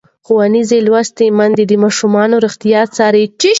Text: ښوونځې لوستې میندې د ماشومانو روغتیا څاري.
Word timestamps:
ښوونځې 0.25 0.79
لوستې 0.87 1.25
میندې 1.37 1.63
د 1.67 1.73
ماشومانو 1.83 2.35
روغتیا 2.45 2.81
څاري. 2.95 3.25